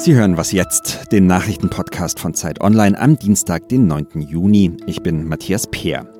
[0.00, 4.22] Sie hören was jetzt, den Nachrichtenpodcast von Zeit Online am Dienstag, den 9.
[4.22, 4.74] Juni.
[4.86, 6.10] Ich bin Matthias Peer.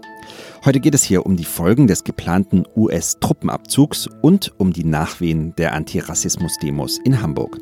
[0.66, 5.72] Heute geht es hier um die Folgen des geplanten US-Truppenabzugs und um die Nachwehen der
[5.72, 7.56] Antirassismus-Demos in Hamburg.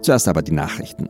[0.00, 1.08] Zuerst aber die Nachrichten.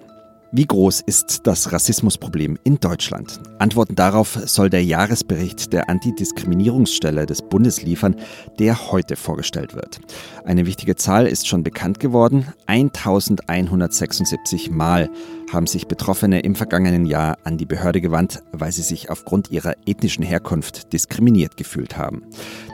[0.57, 3.41] Wie groß ist das Rassismusproblem in Deutschland?
[3.59, 8.15] Antworten darauf soll der Jahresbericht der Antidiskriminierungsstelle des Bundes liefern,
[8.61, 9.99] der heute vorgestellt wird.
[10.45, 12.47] Eine wichtige Zahl ist schon bekannt geworden.
[12.67, 15.11] 1176 Mal
[15.55, 19.75] haben sich Betroffene im vergangenen Jahr an die Behörde gewandt, weil sie sich aufgrund ihrer
[19.87, 22.23] ethnischen Herkunft diskriminiert gefühlt haben.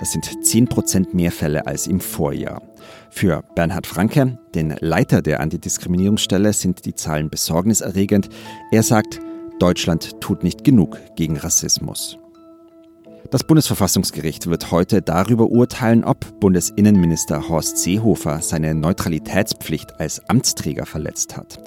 [0.01, 2.63] Das sind 10 Prozent mehr Fälle als im Vorjahr.
[3.11, 8.29] Für Bernhard Franke, den Leiter der Antidiskriminierungsstelle, sind die Zahlen besorgniserregend.
[8.73, 9.21] Er sagt,
[9.59, 12.20] Deutschland tut nicht genug gegen Rassismus.
[13.29, 21.37] Das Bundesverfassungsgericht wird heute darüber urteilen, ob Bundesinnenminister Horst Seehofer seine Neutralitätspflicht als Amtsträger verletzt
[21.37, 21.59] hat.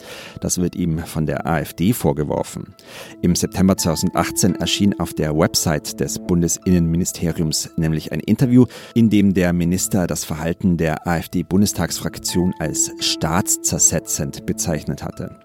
[0.42, 2.76] Das wird ihm von der AfD vorgeworfen.
[3.22, 9.54] Im September 2018 erschien auf der Website des Bundesinnenministeriums nämlich ein Interview, in dem der
[9.54, 15.38] Minister das Verhalten der AfD-Bundestagsfraktion als staatszersetzend bezeichnet hatte.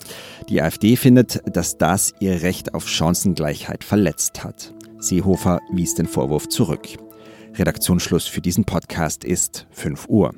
[0.48, 4.72] Die AfD findet, dass das ihr Recht auf Chancengleichheit verletzt hat.
[5.00, 6.88] Seehofer wies den Vorwurf zurück.
[7.54, 10.34] Redaktionsschluss für diesen Podcast ist 5 Uhr.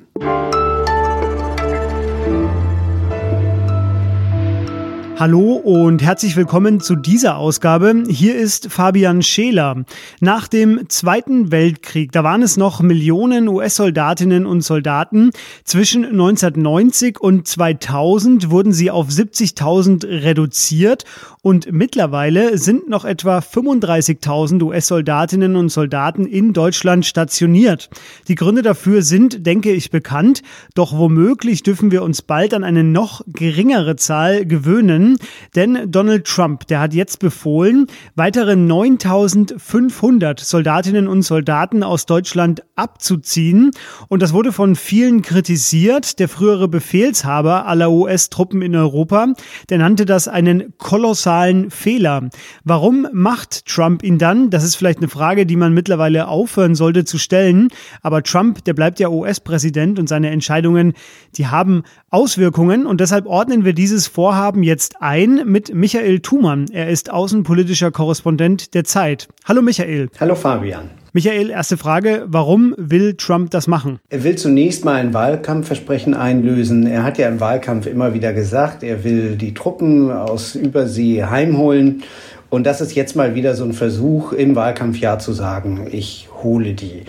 [5.21, 8.05] Hallo und herzlich willkommen zu dieser Ausgabe.
[8.09, 9.85] Hier ist Fabian Scheler.
[10.19, 15.29] Nach dem Zweiten Weltkrieg, da waren es noch Millionen US-Soldatinnen und Soldaten.
[15.63, 21.05] Zwischen 1990 und 2000 wurden sie auf 70.000 reduziert
[21.41, 27.89] und mittlerweile sind noch etwa 35.000 US-Soldatinnen und Soldaten in Deutschland stationiert.
[28.27, 30.41] Die Gründe dafür sind, denke ich, bekannt.
[30.75, 35.17] Doch womöglich dürfen wir uns bald an eine noch geringere Zahl gewöhnen
[35.55, 43.71] denn Donald Trump, der hat jetzt befohlen, weitere 9500 Soldatinnen und Soldaten aus Deutschland abzuziehen.
[44.07, 46.19] Und das wurde von vielen kritisiert.
[46.19, 49.33] Der frühere Befehlshaber aller US-Truppen in Europa,
[49.69, 51.30] der nannte das einen kolossalen
[51.69, 52.29] Fehler.
[52.63, 54.49] Warum macht Trump ihn dann?
[54.49, 57.69] Das ist vielleicht eine Frage, die man mittlerweile aufhören sollte zu stellen.
[58.01, 60.93] Aber Trump, der bleibt ja US-Präsident und seine Entscheidungen,
[61.37, 62.85] die haben Auswirkungen.
[62.85, 66.65] Und deshalb ordnen wir dieses Vorhaben jetzt ein mit Michael Thumann.
[66.71, 69.27] Er ist außenpolitischer Korrespondent der Zeit.
[69.45, 70.09] Hallo Michael.
[70.19, 71.00] Hallo Fabian.
[71.13, 72.23] Michael, erste Frage.
[72.27, 73.99] Warum will Trump das machen?
[74.07, 76.87] Er will zunächst mal ein Wahlkampfversprechen einlösen.
[76.87, 82.03] Er hat ja im Wahlkampf immer wieder gesagt, er will die Truppen aus Übersee heimholen.
[82.49, 86.75] Und das ist jetzt mal wieder so ein Versuch, im Wahlkampfjahr zu sagen, ich hole
[86.75, 87.01] die.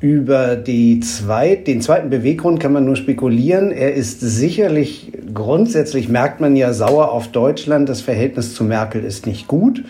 [0.00, 3.70] Über die zweit, den zweiten Beweggrund kann man nur spekulieren.
[3.70, 7.88] Er ist sicherlich, grundsätzlich merkt man ja sauer auf Deutschland.
[7.88, 9.84] Das Verhältnis zu Merkel ist nicht gut.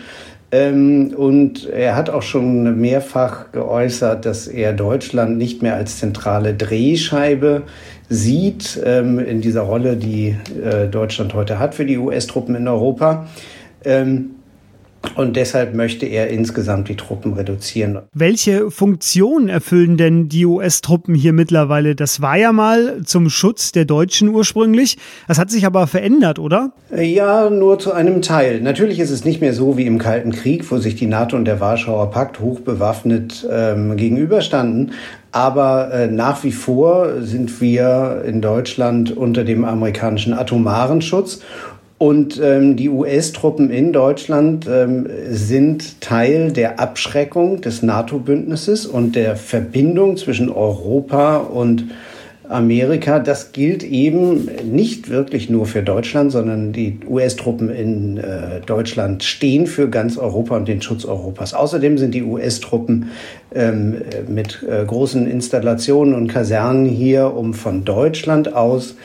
[0.53, 6.55] Ähm, und er hat auch schon mehrfach geäußert, dass er Deutschland nicht mehr als zentrale
[6.55, 7.63] Drehscheibe
[8.09, 13.27] sieht ähm, in dieser Rolle, die äh, Deutschland heute hat für die US-Truppen in Europa.
[13.85, 14.36] Ähm,
[15.17, 17.99] und deshalb möchte er insgesamt die Truppen reduzieren.
[18.13, 21.95] Welche Funktion erfüllen denn die US-Truppen hier mittlerweile?
[21.95, 24.99] Das war ja mal zum Schutz der Deutschen ursprünglich.
[25.29, 26.73] Das hat sich aber verändert, oder?
[26.95, 28.61] Ja, nur zu einem Teil.
[28.61, 31.45] Natürlich ist es nicht mehr so wie im Kalten Krieg, wo sich die NATO und
[31.45, 34.93] der Warschauer Pakt hochbewaffnet ähm, gegenüberstanden.
[35.33, 41.41] Aber äh, nach wie vor sind wir in Deutschland unter dem amerikanischen atomaren Schutz.
[41.99, 49.37] Und ähm, die US-Truppen in Deutschland ähm, sind Teil der Abschreckung des NATO-Bündnisses und der
[49.37, 51.85] Verbindung zwischen Europa und
[52.49, 53.19] Amerika.
[53.19, 59.67] Das gilt eben nicht wirklich nur für Deutschland, sondern die US-Truppen in äh, Deutschland stehen
[59.67, 61.55] für ganz Europa und den Schutz Europas.
[61.55, 63.11] Außerdem sind die US-Truppen
[63.55, 68.97] ähm, mit äh, großen Installationen und Kasernen hier, um von Deutschland aus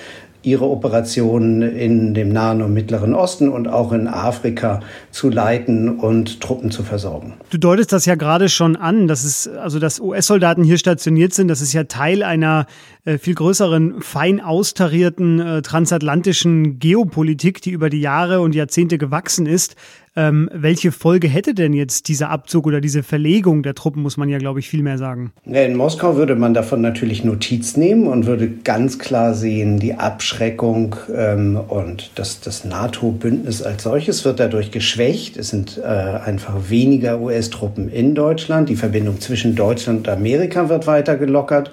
[0.44, 4.80] ihre Operationen in dem Nahen und Mittleren Osten und auch in Afrika
[5.12, 7.34] zu leiten und Truppen zu versorgen.
[7.52, 11.48] Du deutest das ja gerade schon an, dass es also dass US-Soldaten hier stationiert sind,
[11.48, 12.66] das ist ja Teil einer
[13.06, 19.46] äh, viel größeren, fein austarierten äh, transatlantischen Geopolitik, die über die Jahre und Jahrzehnte gewachsen
[19.46, 19.76] ist.
[20.14, 24.28] Ähm, welche Folge hätte denn jetzt dieser Abzug oder diese Verlegung der Truppen, muss man
[24.28, 25.32] ja, glaube ich, viel mehr sagen?
[25.46, 30.98] In Moskau würde man davon natürlich Notiz nehmen und würde ganz klar sehen, die Abschreckung
[31.16, 35.38] ähm, und das, das NATO-Bündnis als solches wird dadurch geschwächt.
[35.38, 38.68] Es sind äh, einfach weniger US-Truppen in Deutschland.
[38.68, 41.72] Die Verbindung zwischen Deutschland und Amerika wird weiter gelockert.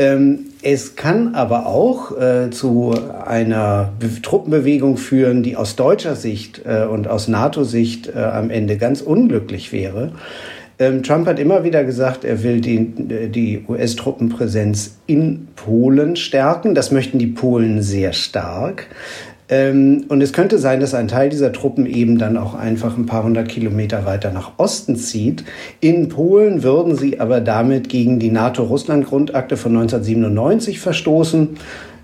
[0.00, 6.62] Ähm, es kann aber auch äh, zu einer Be Truppenbewegung führen, die aus deutscher Sicht
[6.64, 10.12] äh, und aus NATO-Sicht äh, am Ende ganz unglücklich wäre.
[10.78, 16.74] Ähm, Trump hat immer wieder gesagt, er will die, die US-Truppenpräsenz in Polen stärken.
[16.74, 18.86] Das möchten die Polen sehr stark.
[19.50, 23.06] Ähm, und es könnte sein, dass ein Teil dieser Truppen eben dann auch einfach ein
[23.06, 25.44] paar hundert Kilometer weiter nach Osten zieht.
[25.80, 31.56] In Polen würden sie aber damit gegen die NATO-Russland-Grundakte von 1997 verstoßen.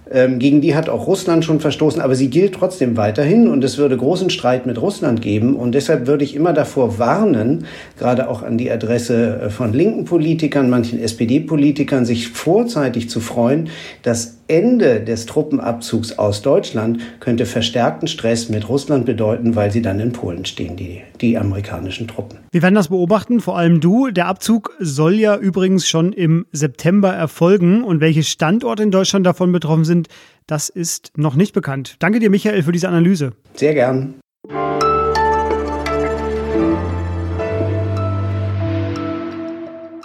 [0.08, 3.76] Ähm, gegen die hat auch Russland schon verstoßen, aber sie gilt trotzdem weiterhin und es
[3.76, 5.56] würde großen Streit mit Russland geben.
[5.56, 7.66] Und deshalb würde ich immer davor warnen,
[7.98, 13.68] gerade auch an die Adresse äh, von linken Politikern, manchen SPD-Politikern, sich vorzeitig zu freuen.
[14.02, 19.98] Das Ende des Truppenabzugs aus Deutschland könnte verstärkten Stress mit Russland bedeuten, weil sie dann
[19.98, 22.45] in Polen stehen, die, die amerikanischen Truppen.
[22.56, 24.10] Wir werden das beobachten, vor allem du.
[24.10, 29.52] Der Abzug soll ja übrigens schon im September erfolgen und welche Standorte in Deutschland davon
[29.52, 30.08] betroffen sind, sind,
[30.46, 31.96] das ist noch nicht bekannt.
[31.98, 33.32] Danke dir, Michael, für diese Analyse.
[33.54, 34.14] Sehr gern.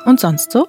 [0.05, 0.67] Und sonst so?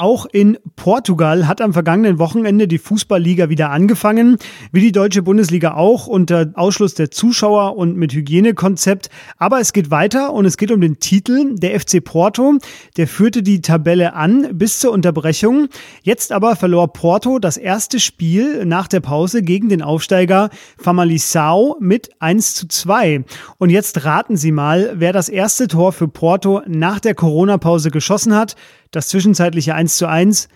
[0.00, 4.36] Auch in Portugal hat am vergangenen Wochenende die Fußballliga wieder angefangen,
[4.70, 9.10] wie die deutsche Bundesliga auch, unter Ausschluss der Zuschauer und mit Hygienekonzept.
[9.38, 11.56] Aber es geht weiter und es geht um den Titel.
[11.56, 12.58] Der FC Porto,
[12.96, 15.66] der führte die Tabelle an bis zur Unterbrechung.
[16.04, 22.10] Jetzt aber verlor Porto das erste Spiel nach der Pause gegen den Aufsteiger Famalicão mit
[22.20, 23.24] 1 zu 2.
[23.58, 28.36] Und jetzt raten Sie mal, wer das erste Tor für Porto nach der Corona-Pause geschossen
[28.36, 28.54] hat.
[28.90, 30.48] Das zwischenzeitliche 1 zu 1.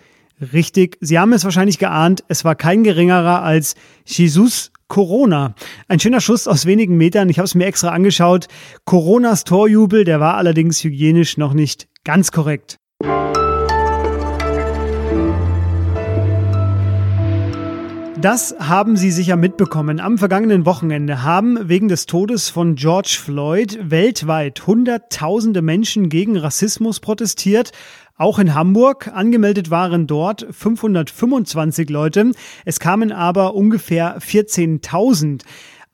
[0.51, 3.75] Richtig, Sie haben es wahrscheinlich geahnt, es war kein geringerer als
[4.05, 5.55] Jesus Corona.
[5.87, 8.47] Ein schöner Schuss aus wenigen Metern, ich habe es mir extra angeschaut.
[8.85, 12.77] Coronas Torjubel, der war allerdings hygienisch noch nicht ganz korrekt.
[18.23, 19.99] Das haben Sie sicher mitbekommen.
[19.99, 27.01] Am vergangenen Wochenende haben wegen des Todes von George Floyd weltweit Hunderttausende Menschen gegen Rassismus
[27.01, 27.73] protestiert.
[28.15, 29.09] Auch in Hamburg.
[29.13, 32.31] Angemeldet waren dort 525 Leute.
[32.63, 35.41] Es kamen aber ungefähr 14.000.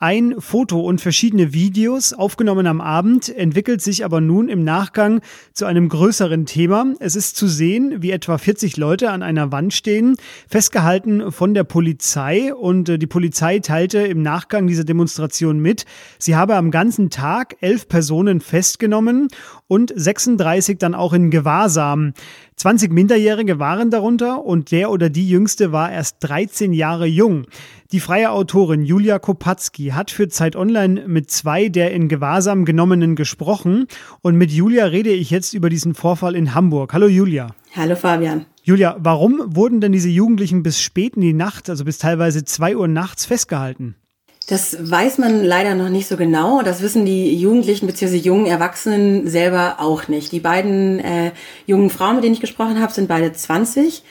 [0.02, 5.20] Ein Foto und verschiedene Videos, aufgenommen am Abend, entwickelt sich aber nun im Nachgang
[5.52, 6.86] zu einem größeren Thema.
[7.02, 10.16] Es ist zu sehen, wie etwa 40 Leute an einer Wand stehen,
[10.48, 12.54] festgehalten von der Polizei.
[12.54, 15.84] Und äh, die Polizei teilte im Nachgang dieser Demonstration mit,
[16.18, 19.28] sie habe am ganzen Tag elf Personen festgenommen
[19.68, 22.14] und 36 dann auch in Gewahrsam.
[22.60, 27.46] 20 Minderjährige waren darunter und der oder die jüngste war erst 13 Jahre jung.
[27.94, 33.16] Die freie Autorin Julia Kopatzki hat für Zeit Online mit zwei der in Gewahrsam genommenen
[33.16, 33.88] gesprochen
[34.22, 36.92] und mit Julia rede ich jetzt über diesen Vorfall in Hamburg.
[36.92, 37.48] Hallo Julia.
[37.78, 38.46] Hallo Fabian.
[38.62, 42.76] Julia, warum wurden denn diese Jugendlichen bis spät in die Nacht, also bis teilweise zwei
[42.76, 43.96] Uhr nachts festgehalten?
[44.50, 46.64] Das weiß man leider noch nicht so genau.
[46.64, 48.16] Das wissen die Jugendlichen bzw.
[48.16, 50.32] jungen Erwachsenen selber auch nicht.
[50.32, 51.34] Die beiden äh,
[51.68, 54.02] jungen Frauen, mit denen ich gesprochen habe, sind beide 20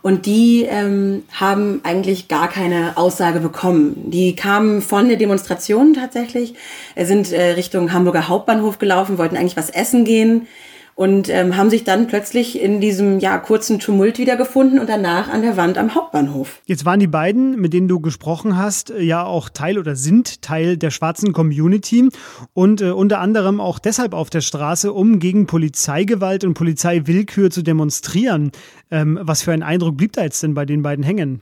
[0.00, 4.10] und die ähm, haben eigentlich gar keine Aussage bekommen.
[4.10, 6.54] Die kamen von der Demonstration tatsächlich,
[6.96, 10.46] sind äh, Richtung Hamburger Hauptbahnhof gelaufen, wollten eigentlich was essen gehen
[10.94, 15.42] und ähm, haben sich dann plötzlich in diesem ja kurzen Tumult wiedergefunden und danach an
[15.42, 16.60] der Wand am Hauptbahnhof.
[16.66, 20.42] Jetzt waren die beiden, mit denen du gesprochen hast, äh, ja auch Teil oder sind
[20.42, 22.08] Teil der schwarzen Community
[22.52, 27.62] und äh, unter anderem auch deshalb auf der Straße, um gegen Polizeigewalt und Polizeiwillkür zu
[27.62, 28.52] demonstrieren.
[28.90, 31.40] Ähm, was für ein Eindruck blieb da jetzt denn bei den beiden hängen?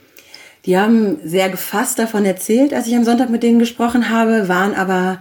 [0.66, 4.74] Die haben sehr gefasst davon erzählt, als ich am Sonntag mit denen gesprochen habe, waren
[4.74, 5.20] aber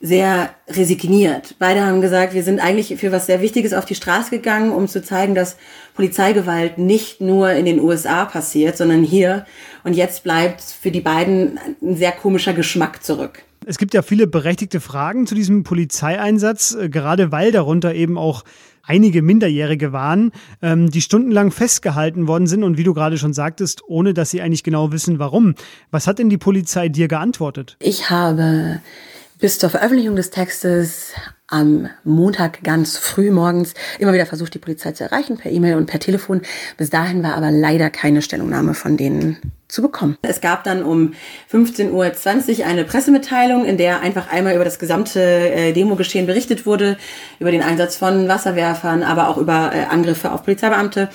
[0.00, 1.56] sehr resigniert.
[1.58, 4.86] Beide haben gesagt, wir sind eigentlich für was sehr Wichtiges auf die Straße gegangen, um
[4.86, 5.56] zu zeigen, dass
[5.94, 9.44] Polizeigewalt nicht nur in den USA passiert, sondern hier.
[9.82, 13.42] Und jetzt bleibt für die beiden ein sehr komischer Geschmack zurück.
[13.66, 18.44] Es gibt ja viele berechtigte Fragen zu diesem Polizeieinsatz, äh, gerade weil darunter eben auch
[18.84, 20.30] einige Minderjährige waren,
[20.62, 24.40] ähm, die stundenlang festgehalten worden sind und wie du gerade schon sagtest, ohne dass sie
[24.40, 25.54] eigentlich genau wissen, warum.
[25.90, 27.76] Was hat denn die Polizei dir geantwortet?
[27.80, 28.80] Ich habe
[29.38, 31.12] bis zur Veröffentlichung des Textes
[31.48, 35.86] am Montag ganz früh morgens immer wieder versucht, die Polizei zu erreichen, per E-Mail und
[35.86, 36.42] per Telefon.
[36.76, 40.16] Bis dahin war aber leider keine Stellungnahme von denen zu bekommen.
[40.22, 41.14] Es gab dann um
[41.50, 46.98] 15.20 Uhr eine Pressemitteilung, in der einfach einmal über das gesamte äh, Demogeschehen berichtet wurde,
[47.38, 51.08] über den Einsatz von Wasserwerfern, aber auch über äh, Angriffe auf Polizeibeamte.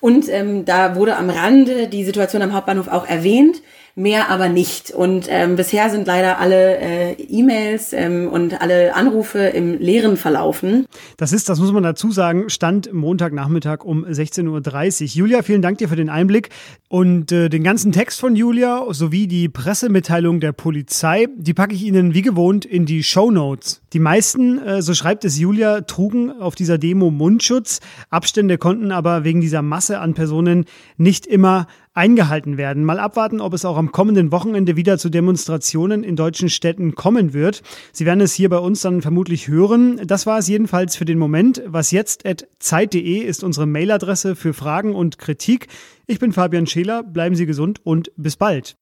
[0.00, 3.62] Und ähm, da wurde am Rande die Situation am Hauptbahnhof auch erwähnt
[3.94, 4.90] mehr aber nicht.
[4.90, 9.38] Und ähm, bisher sind leider alle äh, E-Mails ähm, und alle Anrufe
[9.74, 10.86] im Leeren verlaufen.
[11.16, 15.08] Das ist, das muss man dazu sagen, Stand Montagnachmittag um 16.30 Uhr.
[15.08, 16.50] Julia, vielen Dank dir für den Einblick.
[16.88, 21.82] Und äh, den ganzen Text von Julia sowie die Pressemitteilung der Polizei, die packe ich
[21.82, 23.82] Ihnen wie gewohnt in die Show Notes.
[23.92, 27.80] Die meisten, äh, so schreibt es Julia, trugen auf dieser Demo Mundschutz.
[28.10, 30.64] Abstände konnten aber wegen dieser Masse an Personen
[30.96, 32.84] nicht immer eingehalten werden.
[32.84, 37.32] Mal abwarten, ob es auch am kommenden Wochenende wieder zu Demonstrationen in deutschen Städten kommen
[37.32, 37.62] wird.
[37.92, 40.00] Sie werden es hier bei uns dann vermutlich hören.
[40.04, 41.62] Das war es jedenfalls für den Moment.
[41.66, 45.68] Was jetzt at zeit.de ist unsere Mailadresse für Fragen und Kritik.
[46.06, 47.02] Ich bin Fabian Scheler.
[47.02, 48.76] Bleiben Sie gesund und bis bald.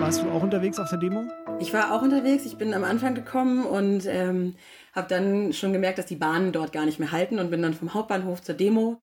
[0.00, 1.24] Warst du auch unterwegs auf der Demo?
[1.58, 2.44] Ich war auch unterwegs.
[2.44, 4.54] Ich bin am Anfang gekommen und ähm,
[4.94, 7.74] habe dann schon gemerkt, dass die Bahnen dort gar nicht mehr halten und bin dann
[7.74, 8.94] vom Hauptbahnhof zur Demo